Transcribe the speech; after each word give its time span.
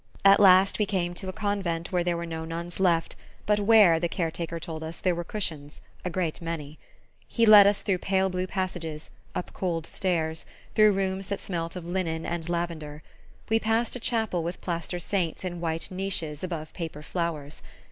At 0.25 0.39
last 0.39 0.79
we 0.79 0.87
came 0.87 1.13
to 1.13 1.29
a 1.29 1.31
convent 1.31 1.91
where 1.91 2.03
there 2.03 2.17
were 2.17 2.25
no 2.25 2.43
nuns 2.43 2.79
left, 2.79 3.15
but 3.45 3.59
where, 3.59 3.99
the 3.99 4.09
caretaker 4.09 4.59
told 4.59 4.83
us, 4.83 4.97
there 4.97 5.13
were 5.13 5.23
cushions 5.23 5.79
a 6.03 6.09
great 6.09 6.41
many. 6.41 6.79
He 7.27 7.45
led 7.45 7.67
us 7.67 7.83
through 7.83 7.99
pale 7.99 8.27
blue 8.27 8.47
passages, 8.47 9.11
up 9.35 9.53
cold 9.53 9.85
stairs, 9.85 10.43
through 10.73 10.93
rooms 10.93 11.27
that 11.27 11.39
smelt 11.39 11.75
of 11.75 11.85
linen 11.85 12.25
and 12.25 12.49
lavender. 12.49 13.03
We 13.47 13.59
passed 13.59 13.95
a 13.95 13.99
chapel 13.99 14.41
with 14.41 14.59
plaster 14.59 14.97
saints 14.97 15.45
in 15.45 15.61
white 15.61 15.91
niches 15.91 16.43
above 16.43 16.73
paper 16.73 17.03
flowers. 17.03 17.61